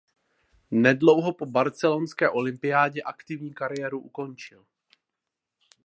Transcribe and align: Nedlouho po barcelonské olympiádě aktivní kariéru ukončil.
Nedlouho 0.71 1.33
po 1.33 1.45
barcelonské 1.45 2.29
olympiádě 2.29 3.01
aktivní 3.01 3.53
kariéru 3.53 3.99
ukončil. 3.99 4.65